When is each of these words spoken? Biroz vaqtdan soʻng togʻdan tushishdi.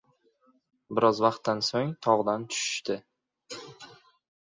Biroz 0.99 1.21
vaqtdan 1.27 1.63
soʻng 1.69 1.93
togʻdan 2.07 2.49
tushishdi. 2.57 3.01